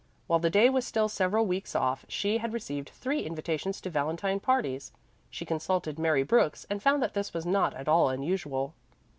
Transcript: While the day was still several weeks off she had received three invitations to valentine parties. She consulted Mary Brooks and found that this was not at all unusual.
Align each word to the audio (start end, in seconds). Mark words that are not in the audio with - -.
While 0.25 0.39
the 0.39 0.49
day 0.49 0.67
was 0.67 0.83
still 0.83 1.07
several 1.07 1.45
weeks 1.45 1.75
off 1.75 2.07
she 2.09 2.39
had 2.39 2.53
received 2.53 2.89
three 2.89 3.21
invitations 3.21 3.79
to 3.81 3.91
valentine 3.91 4.39
parties. 4.39 4.91
She 5.29 5.45
consulted 5.45 5.99
Mary 5.99 6.23
Brooks 6.23 6.65
and 6.71 6.81
found 6.81 7.03
that 7.03 7.13
this 7.13 7.35
was 7.35 7.45
not 7.45 7.75
at 7.75 7.87
all 7.87 8.09
unusual. 8.09 8.73